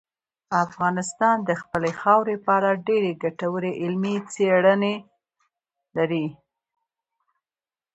افغانستان 0.65 1.37
د 1.49 1.49
خپلې 1.61 1.91
خاورې 1.99 2.35
په 2.45 2.51
اړه 2.57 2.71
ډېرې 2.87 3.11
ګټورې 3.23 3.71
علمي 3.81 4.15
څېړنې 4.33 4.95
لري. 5.97 6.25